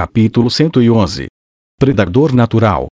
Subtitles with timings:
[0.00, 1.26] Capítulo 111
[1.78, 2.86] Predador natural.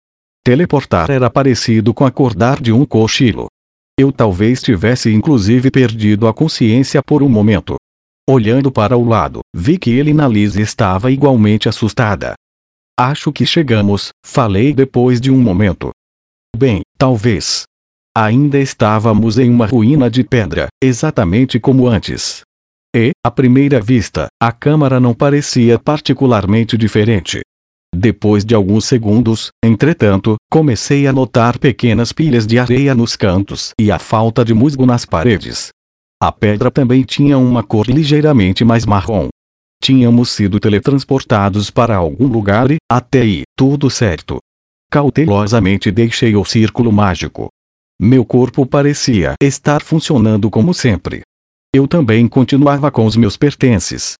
[0.44, 3.45] Teleportar era parecido com acordar de um cochilo.
[3.95, 7.76] Eu talvez tivesse inclusive perdido a consciência por um momento.
[8.28, 12.33] Olhando para o lado, vi que Elinalise estava igualmente assustada.
[13.00, 15.92] Acho que chegamos, falei depois de um momento.
[16.58, 17.66] Bem, talvez.
[18.18, 22.42] Ainda estávamos em uma ruína de pedra, exatamente como antes.
[22.96, 27.41] E, à primeira vista, a câmara não parecia particularmente diferente.
[27.94, 33.91] Depois de alguns segundos, entretanto, comecei a notar pequenas pilhas de areia nos cantos e
[33.91, 35.71] a falta de musgo nas paredes.
[36.23, 39.27] A pedra também tinha uma cor ligeiramente mais marrom.
[39.84, 44.38] Tínhamos sido teletransportados para algum lugar e, até aí, tudo certo.
[44.90, 47.49] Cautelosamente deixei o círculo mágico.
[48.02, 51.23] Meu corpo parecia estar funcionando como sempre.
[51.75, 54.13] Eu também continuava com os meus pertences.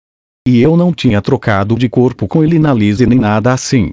[0.46, 3.92] E eu não tinha trocado de corpo com ele na Lise nem nada assim.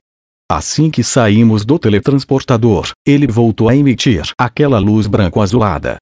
[0.51, 5.97] Assim que saímos do teletransportador, ele voltou a emitir aquela luz branco-azulada.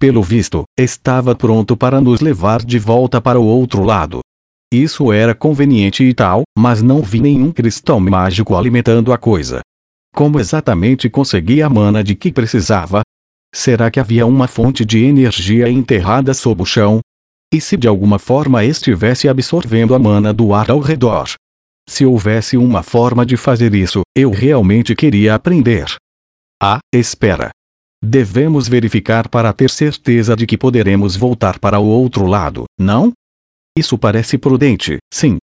[0.00, 4.20] Pelo visto, estava pronto para nos levar de volta para o outro lado.
[4.72, 9.60] Isso era conveniente e tal, mas não vi nenhum cristal mágico alimentando a coisa.
[10.14, 13.02] Como exatamente consegui a mana de que precisava,
[13.54, 17.00] Será que havia uma fonte de energia enterrada sob o chão?
[17.52, 21.28] E se de alguma forma estivesse absorvendo a mana do ar ao redor?
[21.86, 25.84] Se houvesse uma forma de fazer isso, eu realmente queria aprender.
[26.62, 27.50] Ah, espera.
[28.02, 33.12] Devemos verificar para ter certeza de que poderemos voltar para o outro lado, não?
[33.76, 35.38] Isso parece prudente, sim,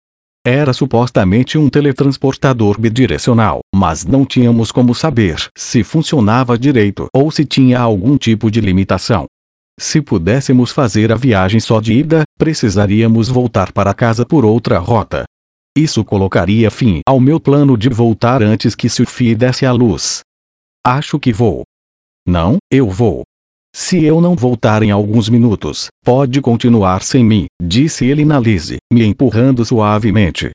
[0.49, 7.45] era supostamente um teletransportador bidirecional, mas não tínhamos como saber se funcionava direito ou se
[7.45, 9.27] tinha algum tipo de limitação.
[9.79, 15.25] Se pudéssemos fazer a viagem só de ida, precisaríamos voltar para casa por outra rota.
[15.77, 20.21] Isso colocaria fim ao meu plano de voltar antes que Sophie desse à luz.
[20.85, 21.63] Acho que vou.
[22.27, 23.23] Não, eu vou.
[23.75, 28.79] Se eu não voltar em alguns minutos, pode continuar sem mim, disse ele na Lise,
[28.93, 30.51] me empurrando suavemente.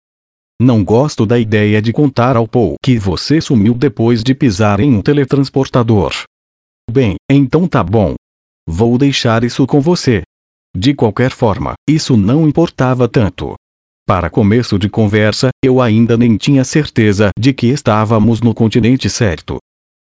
[0.61, 4.93] Não gosto da ideia de contar ao Paul que você sumiu depois de pisar em
[4.93, 6.13] um teletransportador.
[6.89, 8.15] Bem, então tá bom.
[8.67, 10.23] Vou deixar isso com você.
[10.75, 13.55] De qualquer forma, isso não importava tanto.
[14.05, 19.57] Para começo de conversa, eu ainda nem tinha certeza de que estávamos no continente certo.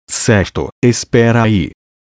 [0.09, 1.71] Certo, espera aí,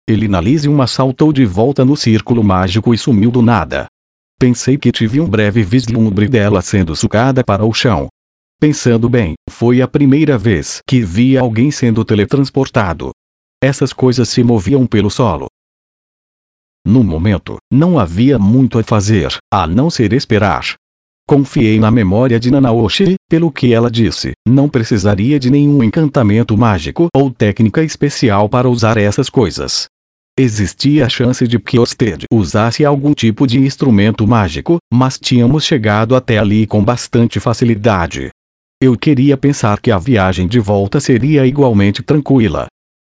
[0.07, 3.88] Elinalise saltou de volta no círculo mágico e sumiu do nada.
[4.39, 8.07] Pensei que tive um breve vislumbre dela sendo sucada para o chão.
[8.59, 13.09] Pensando bem, foi a primeira vez que vi alguém sendo teletransportado.
[13.59, 15.47] Essas coisas se moviam pelo solo.
[16.85, 20.75] No momento, não havia muito a fazer, a não ser esperar.
[21.27, 27.07] Confiei na memória de Nanaoshi, pelo que ela disse, não precisaria de nenhum encantamento mágico
[27.11, 29.87] ou técnica especial para usar essas coisas.
[30.38, 36.13] Existia a chance de que Osted usasse algum tipo de instrumento mágico, mas tínhamos chegado
[36.13, 38.31] até ali com bastante facilidade.
[38.81, 42.68] Eu queria pensar que a viagem de volta seria igualmente tranquila.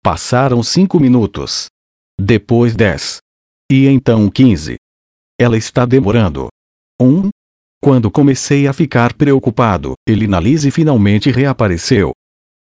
[0.02, 1.66] Passaram cinco minutos.
[2.18, 3.18] Depois dez.
[3.70, 4.78] E então quinze.
[5.38, 6.48] Ela está demorando.
[7.02, 7.30] Um.
[7.84, 12.12] Quando comecei a ficar preocupado, Elinalise finalmente reapareceu.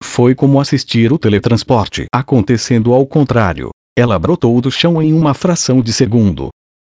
[0.03, 3.69] Foi como assistir o teletransporte acontecendo ao contrário.
[3.97, 6.49] Ela brotou do chão em uma fração de segundo.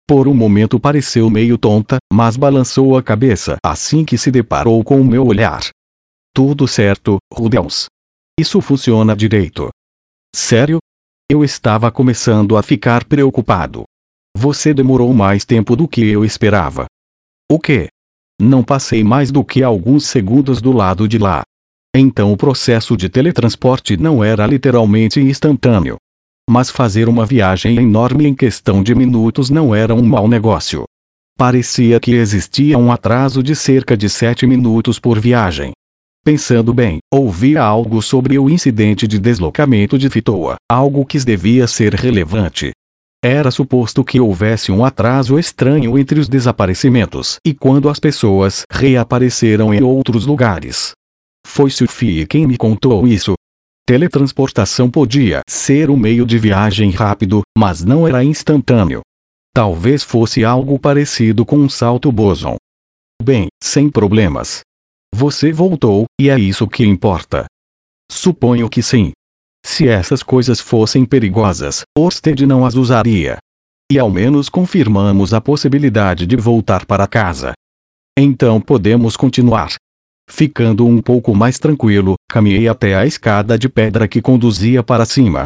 [0.07, 5.01] Por um momento pareceu meio tonta, mas balançou a cabeça assim que se deparou com
[5.01, 5.67] o meu olhar.
[6.33, 7.87] Tudo certo, Rudels.
[8.39, 9.67] Isso funciona direito.
[10.33, 10.79] Sério?
[11.29, 13.83] Eu estava começando a ficar preocupado.
[14.37, 16.85] Você demorou mais tempo do que eu esperava.
[17.51, 17.89] O quê?
[18.41, 21.41] Não passei mais do que alguns segundos do lado de lá.
[21.93, 25.97] Então o processo de teletransporte não era literalmente instantâneo.
[26.53, 30.83] Mas fazer uma viagem enorme em questão de minutos não era um mau negócio.
[31.35, 35.71] Parecia que existia um atraso de cerca de sete minutos por viagem.
[36.23, 41.95] Pensando bem, ouvia algo sobre o incidente de deslocamento de Fitoa, algo que devia ser
[41.95, 42.69] relevante.
[43.25, 49.73] Era suposto que houvesse um atraso estranho entre os desaparecimentos e quando as pessoas reapareceram
[49.73, 50.91] em outros lugares.
[51.47, 53.33] Foi Sophie quem me contou isso,
[53.85, 59.01] Teletransportação podia ser um meio de viagem rápido, mas não era instantâneo.
[59.53, 62.55] Talvez fosse algo parecido com um salto boson.
[63.21, 64.61] Bem, sem problemas.
[65.13, 67.45] Você voltou, e é isso que importa.
[68.09, 69.11] Suponho que sim.
[69.65, 73.37] Se essas coisas fossem perigosas, Orsted não as usaria.
[73.91, 77.51] E ao menos confirmamos a possibilidade de voltar para casa.
[78.17, 79.75] Então podemos continuar.
[80.29, 85.45] Ficando um pouco mais tranquilo, caminhei até a escada de pedra que conduzia para cima.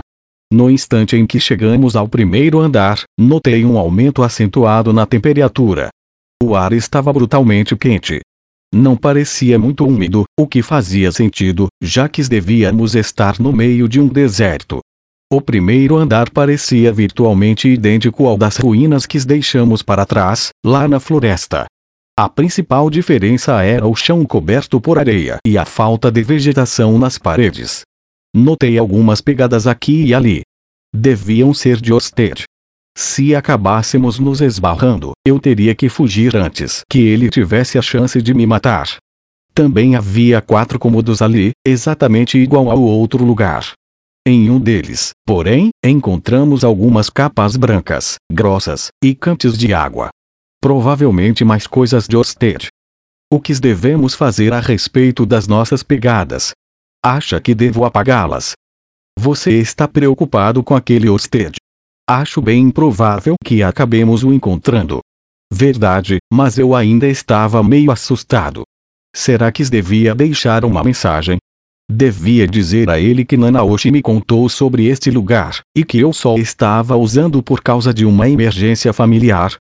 [0.51, 5.89] No instante em que chegamos ao primeiro andar, notei um aumento acentuado na temperatura.
[6.41, 8.21] O ar estava brutalmente quente.
[8.73, 13.99] Não parecia muito úmido, o que fazia sentido, já que devíamos estar no meio de
[13.99, 14.79] um deserto.
[15.31, 20.99] O primeiro andar parecia virtualmente idêntico ao das ruínas que deixamos para trás, lá na
[20.99, 21.65] floresta.
[22.19, 27.19] A principal diferença era o chão coberto por areia e a falta de vegetação nas
[27.19, 27.81] paredes.
[28.35, 30.41] Notei algumas pegadas aqui e ali.
[30.91, 32.41] Deviam ser de Osted.
[32.97, 38.33] Se acabássemos nos esbarrando, eu teria que fugir antes que ele tivesse a chance de
[38.33, 38.97] me matar.
[39.53, 43.73] Também havia quatro cômodos ali, exatamente igual ao outro lugar.
[44.27, 50.09] Em um deles, porém, encontramos algumas capas brancas, grossas, e cantos de água.
[50.67, 52.67] Provavelmente mais coisas de Osted.
[53.31, 56.51] O que devemos fazer a respeito das nossas pegadas,
[57.01, 58.51] Acha que devo apagá-las?
[59.17, 61.55] Você está preocupado com aquele Osted.
[62.05, 64.99] Acho bem improvável que acabemos o encontrando.
[65.49, 68.63] Verdade, mas eu ainda estava meio assustado.
[69.15, 71.37] Será que devia deixar uma mensagem?
[71.89, 76.35] Devia dizer a ele que Nanaoshi me contou sobre este lugar, e que eu só
[76.35, 79.55] estava usando por causa de uma emergência familiar?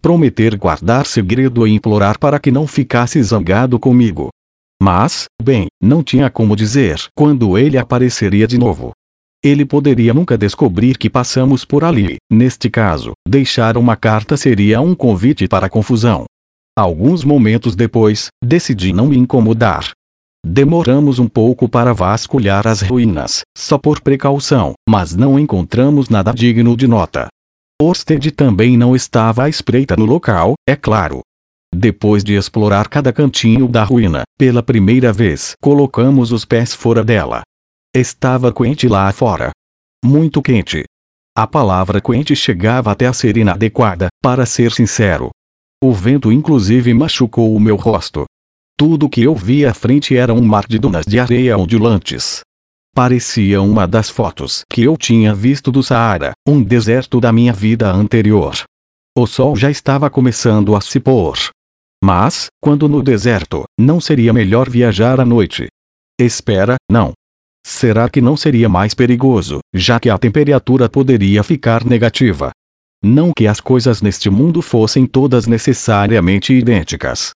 [0.00, 4.28] Prometer guardar segredo e implorar para que não ficasse zangado comigo.
[4.80, 8.92] Mas, bem, não tinha como dizer quando ele apareceria de novo.
[9.42, 12.16] Ele poderia nunca descobrir que passamos por ali.
[12.30, 16.24] Neste caso, deixar uma carta seria um convite para confusão.
[16.76, 19.90] Alguns momentos depois, decidi não me incomodar.
[20.46, 26.76] Demoramos um pouco para vasculhar as ruínas, só por precaução, mas não encontramos nada digno
[26.76, 27.26] de nota.
[27.80, 31.22] Orsted também não estava à espreita no local, é claro,
[31.74, 37.42] depois de explorar cada cantinho da ruína, pela primeira vez colocamos os pés fora dela.
[37.94, 39.50] Estava quente lá fora.
[40.04, 40.84] Muito quente.
[41.36, 45.30] A palavra quente chegava até a ser inadequada, para ser sincero.
[45.82, 48.24] O vento inclusive machucou o meu rosto.
[48.76, 52.40] Tudo que eu via à frente era um mar de dunas de areia ondulantes.
[52.98, 57.88] Parecia uma das fotos que eu tinha visto do Saara, um deserto da minha vida
[57.92, 58.64] anterior.
[59.16, 61.38] O sol já estava começando a se pôr.
[62.02, 65.68] Mas, quando no deserto, não seria melhor viajar à noite?
[66.20, 67.12] Espera, não.
[67.64, 72.50] Será que não seria mais perigoso, já que a temperatura poderia ficar negativa?
[73.00, 77.30] Não que as coisas neste mundo fossem todas necessariamente idênticas.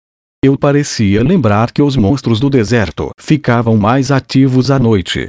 [0.41, 5.27] Eu parecia lembrar que os monstros do deserto ficavam mais ativos à noite.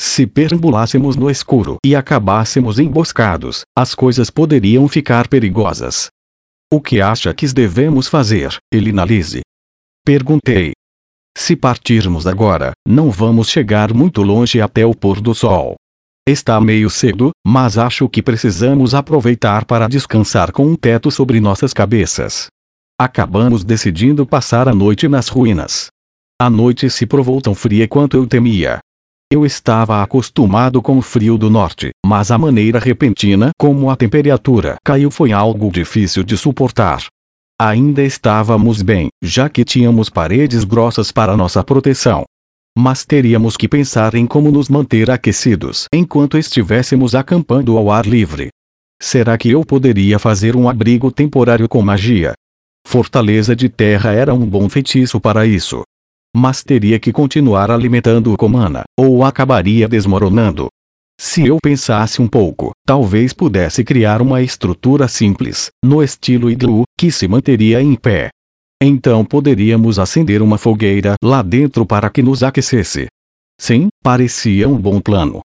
[0.00, 6.08] Se perambulássemos no escuro e acabássemos emboscados, as coisas poderiam ficar perigosas.
[6.72, 9.40] O que acha que devemos fazer, Elinalise?
[10.04, 10.72] Perguntei.
[11.36, 15.76] Se partirmos agora, não vamos chegar muito longe até o pôr do sol.
[16.28, 21.72] Está meio cedo, mas acho que precisamos aproveitar para descansar com um teto sobre nossas
[21.72, 22.48] cabeças.
[23.00, 25.86] Acabamos decidindo passar a noite nas ruínas.
[26.40, 28.78] A noite se provou tão fria quanto eu temia.
[29.30, 34.76] Eu estava acostumado com o frio do norte, mas a maneira repentina como a temperatura
[34.82, 37.04] caiu foi algo difícil de suportar.
[37.60, 42.24] Ainda estávamos bem, já que tínhamos paredes grossas para nossa proteção.
[42.78, 48.48] Mas teríamos que pensar em como nos manter aquecidos enquanto estivéssemos acampando ao ar livre.
[48.98, 52.32] Será que eu poderia fazer um abrigo temporário com magia?
[52.86, 55.82] Fortaleza de terra era um bom feitiço para isso
[56.34, 60.68] mas teria que continuar alimentando-o com mana, ou acabaria desmoronando.
[61.20, 67.10] Se eu pensasse um pouco, talvez pudesse criar uma estrutura simples, no estilo igloo, que
[67.10, 68.28] se manteria em pé.
[68.80, 73.08] Então poderíamos acender uma fogueira lá dentro para que nos aquecesse.
[73.60, 75.40] Sim, parecia um bom plano.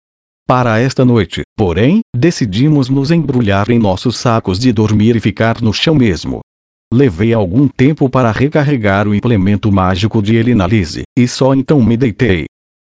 [0.47, 5.73] Para esta noite, porém, decidimos nos embrulhar em nossos sacos de dormir e ficar no
[5.73, 6.41] chão mesmo.
[6.93, 12.45] Levei algum tempo para recarregar o implemento mágico de Elinalise, e só então me deitei.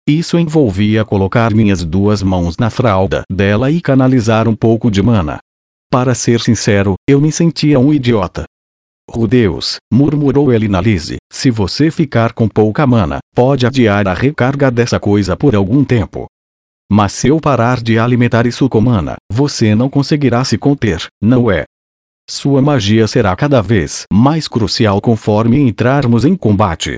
[0.08, 5.38] Isso envolvia colocar minhas duas mãos na fralda dela e canalizar um pouco de mana.
[5.88, 8.42] Para ser sincero, eu me sentia um idiota.
[9.08, 14.98] Oh Deus, murmurou Elinalise, se você ficar com pouca mana, pode adiar a recarga dessa
[14.98, 16.26] coisa por algum tempo.
[16.90, 21.48] Mas se eu parar de alimentar isso com mana, você não conseguirá se conter, não
[21.48, 21.64] é?
[22.28, 26.96] Sua magia será cada vez mais crucial conforme entrarmos em combate.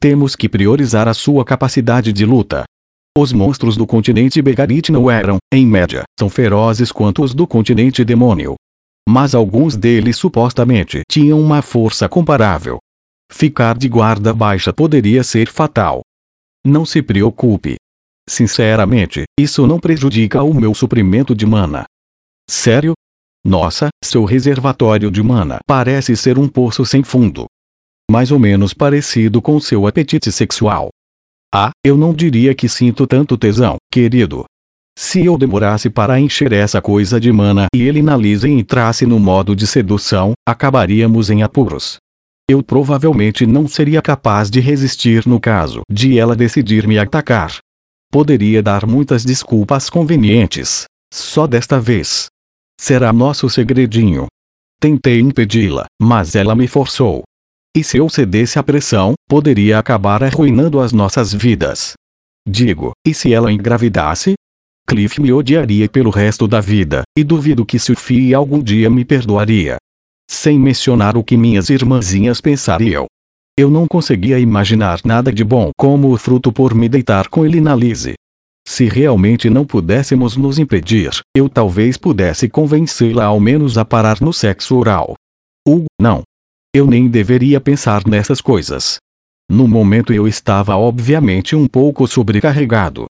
[0.00, 2.64] Temos que priorizar a sua capacidade de luta.
[3.16, 8.04] Os monstros do continente Begarit não eram, em média, tão ferozes quanto os do continente
[8.04, 8.54] Demônio.
[9.08, 12.78] Mas alguns deles supostamente tinham uma força comparável.
[13.30, 16.00] Ficar de guarda baixa poderia ser fatal.
[16.66, 17.76] Não se preocupe.
[18.28, 21.84] Sinceramente, isso não prejudica o meu suprimento de mana.
[22.48, 22.94] Sério?
[23.44, 27.46] Nossa, seu reservatório de mana parece ser um poço sem fundo.
[28.10, 30.90] Mais ou menos parecido com seu apetite sexual.
[31.52, 34.44] Ah, eu não diria que sinto tanto tesão, querido.
[34.96, 39.18] Se eu demorasse para encher essa coisa de mana e ele na Lisa entrasse no
[39.18, 41.96] modo de sedução, acabaríamos em apuros.
[42.48, 47.58] Eu provavelmente não seria capaz de resistir no caso de ela decidir me atacar.
[48.10, 50.84] Poderia dar muitas desculpas convenientes.
[51.12, 52.31] Só desta vez.
[52.84, 54.26] Será nosso segredinho.
[54.80, 57.22] Tentei impedi-la, mas ela me forçou.
[57.76, 61.92] E se eu cedesse à pressão, poderia acabar arruinando as nossas vidas.
[62.44, 64.34] Digo, e se ela engravidasse?
[64.84, 69.76] Cliff me odiaria pelo resto da vida, e duvido que Sophie algum dia me perdoaria.
[70.28, 73.06] Sem mencionar o que minhas irmãzinhas pensariam.
[73.56, 77.60] Eu não conseguia imaginar nada de bom como o fruto por me deitar com ele
[77.60, 78.14] na Lise.
[78.66, 84.32] Se realmente não pudéssemos nos impedir, eu talvez pudesse convencê-la ao menos a parar no
[84.32, 85.14] sexo oral.
[85.66, 86.22] Hugo, não.
[86.74, 88.96] Eu nem deveria pensar nessas coisas.
[89.50, 93.06] No momento eu estava obviamente um pouco sobrecarregado.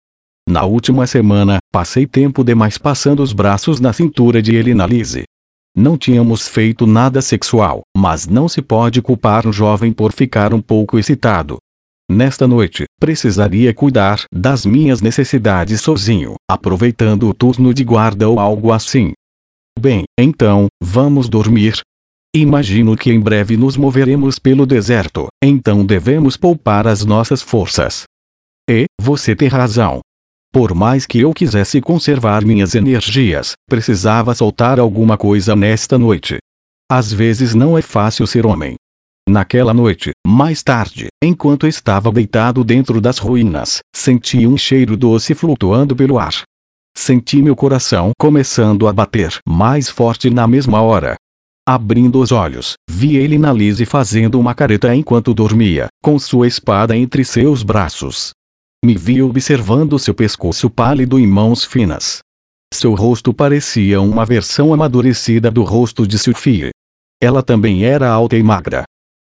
[0.49, 5.23] Na última semana, passei tempo demais passando os braços na cintura de Elina Lise.
[5.76, 10.61] Não tínhamos feito nada sexual, mas não se pode culpar um jovem por ficar um
[10.61, 11.59] pouco excitado.
[12.12, 18.71] Nesta noite, precisaria cuidar das minhas necessidades sozinho, aproveitando o turno de guarda ou algo
[18.71, 19.12] assim.
[19.81, 21.81] Bem, então, vamos dormir.
[22.37, 28.02] Imagino que em breve nos moveremos pelo deserto, então devemos poupar as nossas forças.
[28.69, 30.00] E, você tem razão,
[30.52, 36.37] por mais que eu quisesse conservar minhas energias, precisava soltar alguma coisa nesta noite.
[36.90, 38.76] Às vezes não é fácil ser homem.
[39.29, 45.95] Naquela noite, mais tarde, enquanto estava deitado dentro das ruínas, senti um cheiro doce flutuando
[45.95, 46.43] pelo ar.
[46.97, 51.14] Senti meu coração começando a bater mais forte na mesma hora.
[51.67, 56.97] Abrindo os olhos, vi ele na Lise fazendo uma careta enquanto dormia, com sua espada
[56.97, 58.33] entre seus braços.
[58.85, 62.19] Me vi observando seu pescoço pálido e mãos finas.
[62.75, 66.71] Seu rosto parecia uma versão amadurecida do rosto de Sophie.
[67.23, 68.83] Ela também era alta e magra.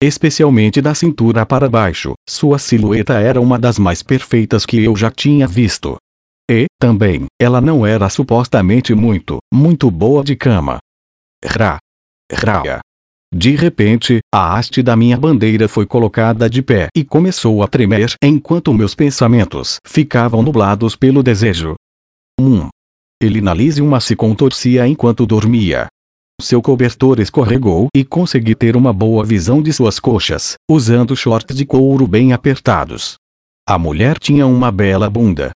[0.00, 5.10] Especialmente da cintura para baixo, sua silhueta era uma das mais perfeitas que eu já
[5.10, 5.96] tinha visto.
[6.48, 10.78] E, também, ela não era supostamente muito, muito boa de cama.
[11.44, 11.78] Ra.
[12.32, 12.80] Ra.
[13.34, 18.14] De repente, a haste da minha bandeira foi colocada de pé e começou a tremer
[18.22, 21.74] enquanto meus pensamentos ficavam nublados pelo desejo.
[22.40, 22.68] 1.
[23.82, 25.88] uma se contorcia enquanto dormia.
[26.40, 31.66] Seu cobertor escorregou e consegui ter uma boa visão de suas coxas, usando shorts de
[31.66, 33.16] couro bem apertados.
[33.68, 35.50] A mulher tinha uma bela bunda.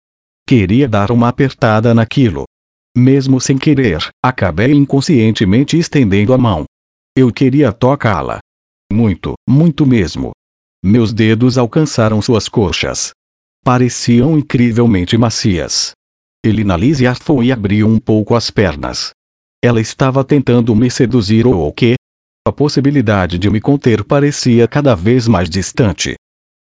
[0.47, 2.45] Queria dar uma apertada naquilo.
[2.97, 6.65] Mesmo sem querer, acabei inconscientemente estendendo a mão.
[7.15, 8.39] Eu queria tocá-la.
[8.91, 10.31] Muito, muito mesmo.
[10.83, 13.11] Meus dedos alcançaram suas coxas.
[13.63, 15.91] Pareciam incrivelmente macias.
[16.43, 19.11] Elina Lise arfou e abriu um pouco as pernas.
[19.63, 21.93] Ela estava tentando me seduzir ou o quê?
[22.47, 26.15] A possibilidade de me conter parecia cada vez mais distante.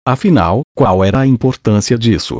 [0.07, 2.37] Afinal, qual era a importância disso?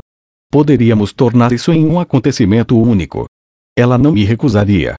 [0.51, 3.25] Poderíamos tornar isso em um acontecimento único.
[3.75, 4.94] Ela não me recusaria.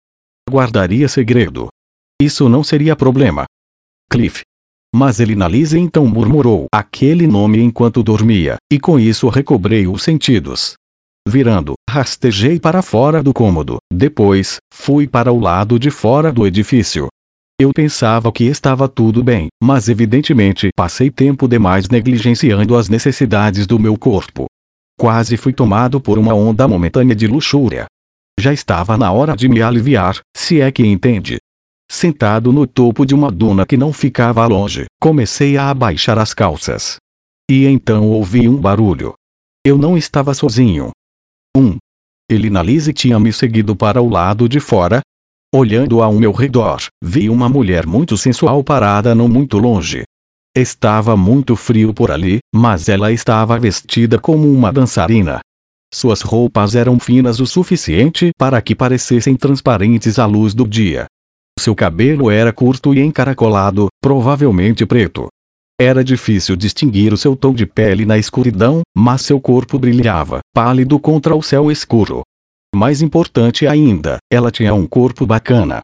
[0.51, 1.69] Guardaria segredo.
[2.21, 3.45] Isso não seria problema.
[4.11, 4.43] Cliff.
[4.95, 10.75] Mas ele Lise então murmurou aquele nome enquanto dormia, e com isso recobrei os sentidos.
[11.27, 17.09] Virando, rastejei para fora do cômodo, depois, fui para o lado de fora do edifício.
[17.61, 23.79] Eu pensava que estava tudo bem, mas evidentemente passei tempo demais negligenciando as necessidades do
[23.79, 24.47] meu corpo.
[24.99, 27.87] Quase fui tomado por uma onda momentânea de luxúria.
[28.39, 31.39] Já estava na hora de me aliviar, se é que entende.
[31.91, 36.97] Sentado no topo de uma duna que não ficava longe, comecei a abaixar as calças.
[37.49, 39.15] E então ouvi um barulho.
[39.65, 40.91] Eu não estava sozinho.
[41.57, 41.77] Um.
[42.31, 45.01] Elina Lise tinha me seguido para o lado de fora.
[45.55, 50.03] Olhando ao meu redor, vi uma mulher muito sensual parada não muito longe.
[50.57, 55.41] Estava muito frio por ali, mas ela estava vestida como uma dançarina.
[55.93, 61.05] Suas roupas eram finas o suficiente para que parecessem transparentes à luz do dia.
[61.59, 65.29] Seu cabelo era curto e encaracolado, provavelmente preto.
[65.85, 70.97] Era difícil distinguir o seu tom de pele na escuridão, mas seu corpo brilhava, pálido
[70.97, 72.23] contra o céu escuro.
[72.73, 75.81] Mais importante ainda, ela tinha um corpo bacana.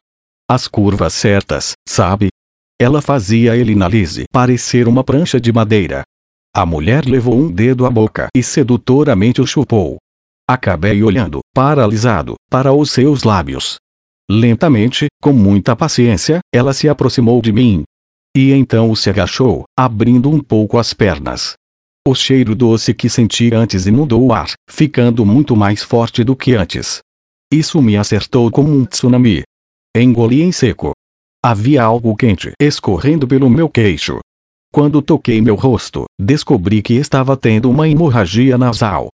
[0.49, 2.29] As curvas certas, sabe?
[2.81, 6.03] Ela fazia Elinalise parecer uma prancha de madeira.
[6.55, 9.97] A mulher levou um dedo à boca e sedutoramente o chupou.
[10.47, 13.75] Acabei olhando, paralisado, para os seus lábios.
[14.31, 17.83] Lentamente, com muita paciência, ela se aproximou de mim.
[18.35, 21.53] E então se agachou, abrindo um pouco as pernas.
[22.07, 26.55] O cheiro doce que senti antes inundou o ar, ficando muito mais forte do que
[26.55, 26.99] antes.
[27.51, 29.43] Isso me acertou como um tsunami.
[29.95, 30.91] Engoli em seco.
[31.43, 34.19] Havia algo quente escorrendo pelo meu queixo.
[34.71, 39.09] Quando toquei meu rosto, descobri que estava tendo uma hemorragia nasal.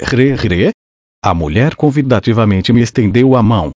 [0.00, 0.70] Re, re?
[1.22, 3.70] A mulher convidativamente me estendeu a mão.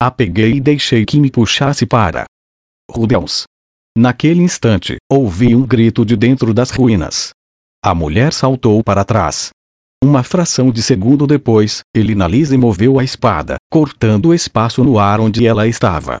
[0.00, 2.24] A peguei e deixei que me puxasse para.
[2.90, 3.44] Rudeus.
[3.96, 7.30] Naquele instante, ouvi um grito de dentro das ruínas.
[7.80, 9.50] A mulher saltou para trás.
[10.02, 15.46] Uma fração de segundo depois, Elinalise moveu a espada, cortando o espaço no ar onde
[15.46, 16.16] ela estava.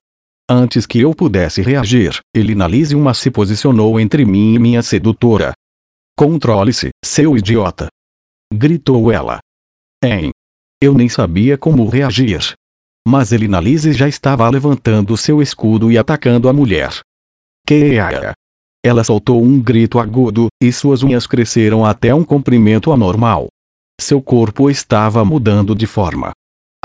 [0.48, 5.52] Antes que eu pudesse reagir, Elinalise uma se posicionou entre mim e minha sedutora.
[6.16, 7.88] Controle-se, seu idiota!
[8.52, 9.40] Gritou ela.
[10.02, 10.30] Em.
[10.80, 12.52] Eu nem sabia como reagir.
[13.06, 17.00] Mas Elinalise já estava levantando seu escudo e atacando a mulher.
[17.66, 18.32] Que era?
[18.84, 23.46] Ela soltou um grito agudo, e suas unhas cresceram até um comprimento anormal.
[23.98, 26.32] Seu corpo estava mudando de forma.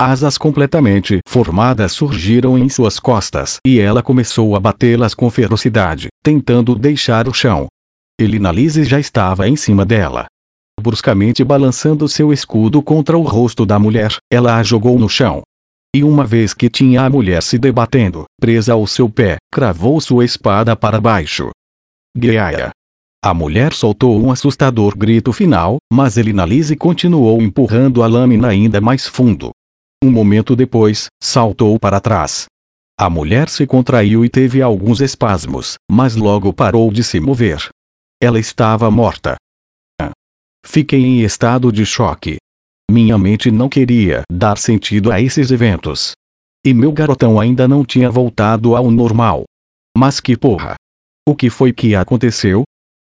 [0.00, 6.74] Asas completamente formadas surgiram em suas costas e ela começou a batê-las com ferocidade, tentando
[6.74, 7.66] deixar o chão.
[8.18, 10.24] Elinalise já estava em cima dela.
[10.80, 15.42] Bruscamente balançando seu escudo contra o rosto da mulher, ela a jogou no chão.
[15.94, 20.24] E uma vez que tinha a mulher se debatendo, presa ao seu pé, cravou sua
[20.24, 21.50] espada para baixo.
[22.16, 22.70] Guiaia.
[23.22, 29.06] A mulher soltou um assustador grito final, mas Elinalise continuou empurrando a lâmina ainda mais
[29.06, 29.50] fundo.
[30.02, 32.46] Um momento depois, saltou para trás.
[32.98, 37.68] A mulher se contraiu e teve alguns espasmos, mas logo parou de se mover.
[38.22, 39.36] Ela estava morta.
[40.64, 42.36] Fiquei em estado de choque.
[42.90, 46.10] Minha mente não queria dar sentido a esses eventos.
[46.66, 49.44] E meu garotão ainda não tinha voltado ao normal.
[49.96, 50.74] Mas que porra!
[51.24, 52.64] O que foi que aconteceu?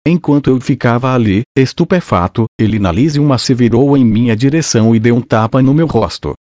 [0.07, 5.21] Enquanto eu ficava ali, estupefato, Elinalise uma se virou em minha direção e deu um
[5.21, 6.35] tapa no meu rosto.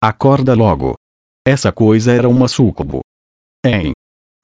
[0.00, 0.94] Acorda logo.
[1.44, 3.00] Essa coisa era uma súcubo.
[3.64, 3.90] Em.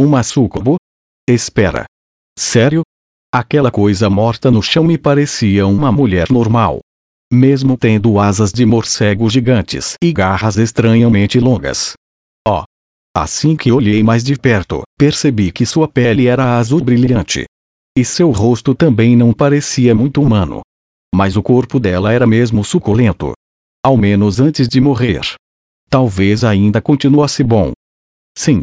[0.01, 0.79] Uma súcubo?
[1.31, 1.85] Espera.
[2.37, 2.83] Sério?
[3.33, 6.81] Aquela coisa morta no chão me parecia uma mulher normal.
[7.35, 11.95] Mesmo tendo asas de morcego gigantes e garras estranhamente longas.
[12.47, 12.63] Oh!
[13.17, 17.47] Assim que olhei mais de perto, percebi que sua pele era azul brilhante.
[17.97, 20.61] E seu rosto também não parecia muito humano.
[21.15, 23.33] Mas o corpo dela era mesmo suculento.
[23.83, 25.23] Ao menos antes de morrer.
[25.89, 27.73] Talvez ainda continuasse bom.
[28.37, 28.61] Sim.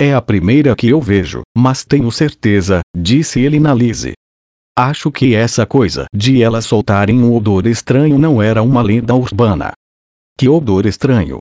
[0.00, 4.14] É a primeira que eu vejo, mas tenho certeza, disse ele na Lise.
[4.80, 9.72] Acho que essa coisa de elas soltarem um odor estranho não era uma lenda urbana.
[10.38, 11.38] Que odor estranho.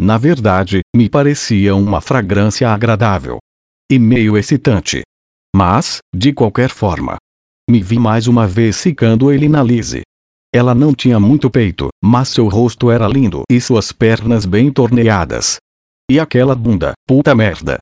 [0.00, 3.40] Na verdade, me parecia uma fragrância agradável.
[3.92, 5.02] E meio excitante.
[5.54, 7.18] Mas, de qualquer forma,
[7.68, 10.00] me vi mais uma vez ficando ele na Lise.
[10.50, 15.58] Ela não tinha muito peito, mas seu rosto era lindo e suas pernas bem torneadas.
[16.10, 17.76] E aquela bunda, puta merda.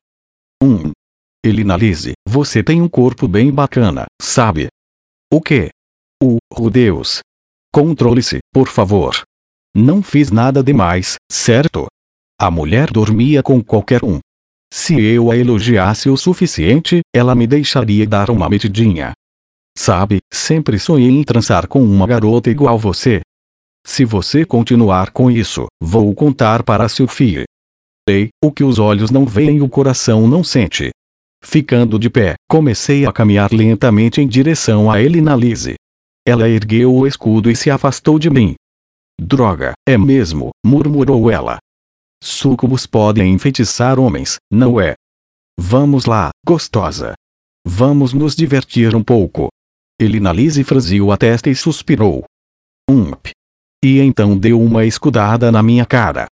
[0.61, 0.91] Um.
[1.45, 4.67] Elinalise, você tem um corpo bem bacana, sabe?
[5.31, 5.69] O quê?
[6.23, 7.19] O, oh Deus.
[7.73, 9.23] Controle-se, por favor.
[9.75, 11.87] Não fiz nada demais, certo?
[12.39, 14.19] A mulher dormia com qualquer um.
[14.71, 19.11] Se eu a elogiasse o suficiente, ela me deixaria dar uma metidinha.
[19.77, 23.21] Sabe, sempre sonhei em transar com uma garota igual você.
[23.85, 27.43] Se você continuar com isso, vou contar para seu filho.
[28.09, 30.91] Ei, o que os olhos não veem o coração não sente.
[31.43, 35.75] Ficando de pé, comecei a caminhar lentamente em direção a Elinalise.
[36.25, 38.55] Ela ergueu o escudo e se afastou de mim.
[39.19, 41.57] Droga, é mesmo, murmurou ela.
[42.21, 44.95] Súcubos podem enfeitiçar homens, não é?
[45.57, 47.13] Vamos lá, gostosa.
[47.65, 49.49] Vamos nos divertir um pouco.
[49.99, 52.23] Elinalise franziu a testa e suspirou.
[52.89, 53.27] Ump.
[53.83, 56.27] E então deu uma escudada na minha cara.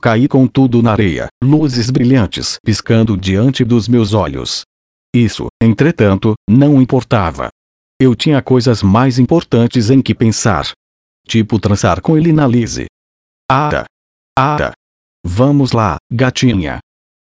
[0.00, 4.62] Caí com tudo na areia, luzes brilhantes piscando diante dos meus olhos.
[5.14, 7.48] Isso, entretanto, não importava.
[8.00, 10.70] Eu tinha coisas mais importantes em que pensar.
[11.26, 12.86] Tipo transar com Elinalise.
[13.50, 13.86] Ada.
[14.38, 14.72] Ada.
[15.26, 16.78] Vamos lá, gatinha.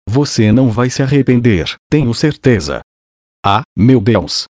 [0.10, 2.82] Você não vai se arrepender, tenho certeza.
[3.46, 4.46] Ah, meu Deus.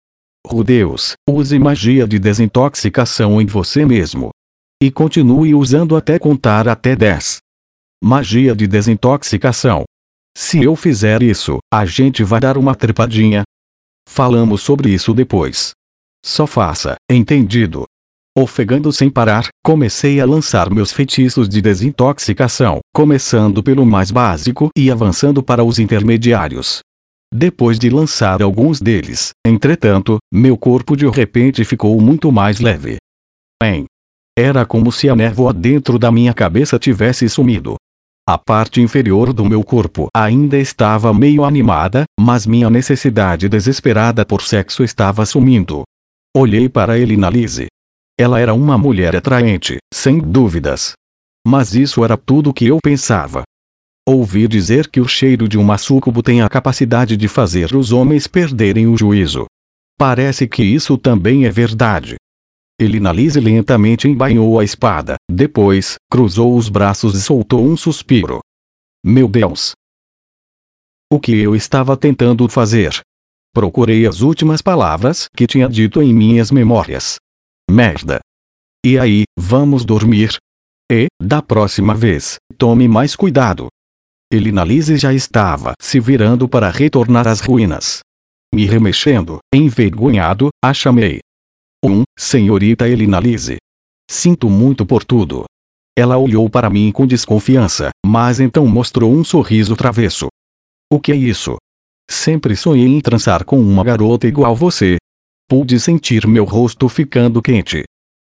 [0.47, 4.29] Rudeus, use magia de desintoxicação em você mesmo.
[4.81, 7.39] E continue usando até contar até 10.
[8.05, 9.85] Magia de desintoxicação.
[10.37, 13.43] Se eu fizer isso, a gente vai dar uma trepadinha.
[14.05, 15.71] Falamos sobre isso depois.
[16.21, 17.85] Só faça, entendido?
[18.37, 24.91] Ofegando sem parar, comecei a lançar meus feitiços de desintoxicação, começando pelo mais básico e
[24.91, 26.79] avançando para os intermediários.
[27.33, 32.97] Depois de lançar alguns deles, entretanto, meu corpo de repente ficou muito mais leve.
[33.63, 33.85] Bem,
[34.37, 37.77] era como se a névoa dentro da minha cabeça tivesse sumido.
[38.25, 44.41] A parte inferior do meu corpo ainda estava meio animada, mas minha necessidade desesperada por
[44.41, 45.83] sexo estava sumindo.
[46.33, 47.67] Olhei para Elina Lise.
[48.17, 50.93] Ela era uma mulher atraente, sem dúvidas.
[51.45, 53.43] Mas isso era tudo o que eu pensava.
[54.07, 58.25] Ouvi dizer que o cheiro de uma súcubo tem a capacidade de fazer os homens
[58.25, 59.47] perderem o juízo.
[59.97, 62.15] Parece que isso também é verdade.
[62.83, 68.39] Elinalise lentamente embainhou a espada, depois, cruzou os braços e soltou um suspiro.
[69.03, 69.73] Meu Deus!
[71.11, 72.99] O que eu estava tentando fazer?
[73.53, 77.17] Procurei as últimas palavras que tinha dito em minhas memórias.
[77.69, 78.19] Merda!
[78.85, 80.37] E aí, vamos dormir?
[80.91, 83.67] E, da próxima vez, tome mais cuidado.
[84.31, 87.99] Elinalise já estava se virando para retornar às ruínas.
[88.53, 91.19] Me remexendo, envergonhado, a chamei.
[91.85, 92.03] 1.
[92.17, 93.57] Senhorita Elinalise.
[94.09, 95.43] Sinto muito por tudo.
[95.97, 100.29] Ela olhou para mim com desconfiança, mas então mostrou um sorriso travesso.
[100.89, 101.57] O que é isso?
[102.09, 104.95] Sempre sonhei em trançar com uma garota igual você.
[105.49, 107.83] Pude sentir meu rosto ficando quente.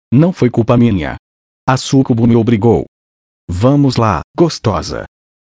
[0.09, 1.17] Não foi culpa minha.
[1.67, 2.85] A sucubo me obrigou.
[3.45, 5.03] Vamos lá, gostosa.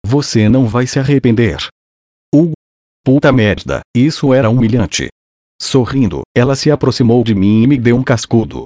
[0.05, 1.57] Você não vai se arrepender.
[2.33, 2.53] Uh,
[3.03, 5.09] puta merda, isso era humilhante.
[5.61, 8.63] Sorrindo, ela se aproximou de mim e me deu um cascudo.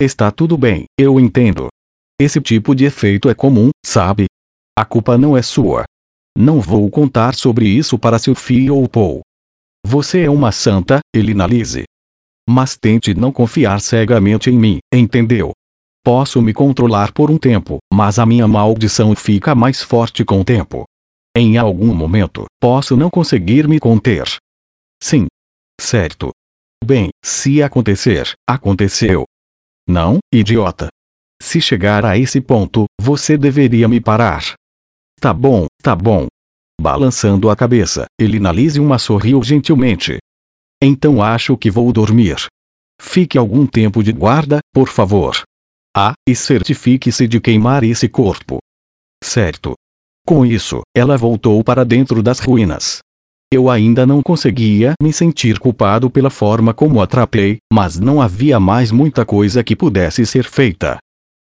[0.00, 1.68] Está tudo bem, eu entendo.
[2.20, 4.26] Esse tipo de efeito é comum, sabe?
[4.78, 5.84] A culpa não é sua.
[6.36, 9.20] Não vou contar sobre isso para seu filho ou Paul.
[9.86, 11.84] Você é uma santa, Elinalise.
[12.48, 15.52] Mas tente não confiar cegamente em mim, entendeu?
[16.04, 20.44] Posso me controlar por um tempo, mas a minha maldição fica mais forte com o
[20.44, 20.84] tempo.
[21.36, 24.24] Em algum momento, posso não conseguir me conter.
[25.02, 25.26] Sim,
[25.80, 26.30] Certo.
[26.84, 29.24] Bem, se acontecer, aconteceu.
[29.88, 30.88] Não, idiota.
[31.42, 34.54] Se chegar a esse ponto, você deveria me parar.
[35.18, 36.26] Tá bom, tá bom.
[36.78, 40.18] Balançando a cabeça, Elinalise uma sorriu gentilmente.
[40.82, 42.36] Então acho que vou dormir.
[43.00, 45.42] Fique algum tempo de guarda, por favor.
[45.96, 48.58] Ah, e certifique-se de queimar esse corpo.
[49.24, 49.72] Certo.
[50.26, 53.00] Com isso, ela voltou para dentro das ruínas.
[53.52, 58.92] Eu ainda não conseguia me sentir culpado pela forma como atrapei, mas não havia mais
[58.92, 60.98] muita coisa que pudesse ser feita.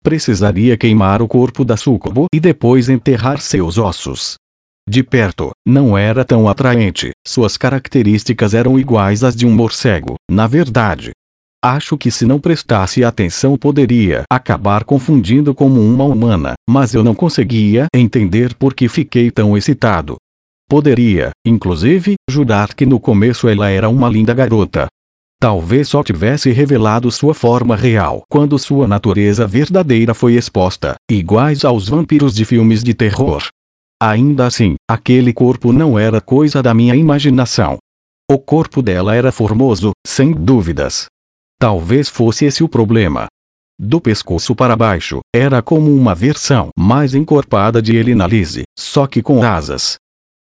[0.03, 4.35] Precisaria queimar o corpo da sucubo e depois enterrar seus ossos.
[4.89, 10.49] De perto, não era tão atraente, suas características eram iguais às de um morcego, na
[10.49, 11.13] verdade.
[11.65, 17.15] Acho que se não prestasse atenção poderia acabar confundindo como uma humana, mas eu não
[17.15, 20.17] conseguia entender por que fiquei tão excitado.
[20.73, 24.87] Poderia, inclusive, jurar que no começo ela era uma linda garota.
[25.39, 31.91] Talvez só tivesse revelado sua forma real quando sua natureza verdadeira foi exposta, iguais aos
[31.91, 33.43] vampiros de filmes de terror.
[34.03, 37.77] Ainda assim, aquele corpo não era coisa da minha imaginação.
[38.31, 41.05] O corpo dela era formoso, sem dúvidas.
[41.61, 43.27] Talvez fosse esse o problema.
[43.79, 49.43] Do pescoço para baixo, era como uma versão mais encorpada de Elinalise, só que com
[49.43, 49.99] asas.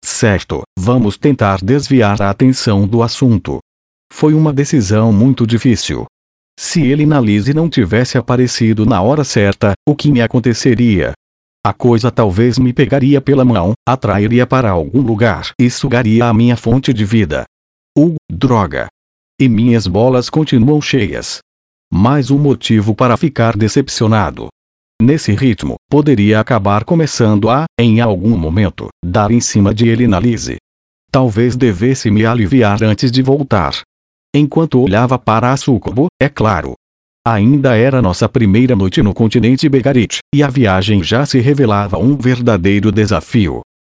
[0.04, 3.60] Certo, vamos tentar desviar a atenção do assunto.
[4.12, 6.06] Foi uma decisão muito difícil.
[6.60, 11.14] Se ele na Lise não tivesse aparecido na hora certa, o que me aconteceria?
[11.64, 16.56] A coisa talvez me pegaria pela mão, atrairia para algum lugar e sugaria a minha
[16.56, 17.44] fonte de vida.
[17.98, 18.88] Uh, droga!
[19.40, 21.40] E minhas bolas continuam cheias.
[21.92, 24.48] Mais um motivo para ficar decepcionado.
[25.02, 30.20] Nesse ritmo, poderia acabar começando a, em algum momento, dar em cima de ele na
[30.20, 30.58] Lise.
[31.12, 33.82] Talvez devesse me aliviar antes de voltar.
[34.36, 36.74] Enquanto olhava para a Sucubo, é claro.
[37.26, 42.18] Ainda era nossa primeira noite no continente Begarit, e a viagem já se revelava um
[42.18, 43.62] verdadeiro desafio.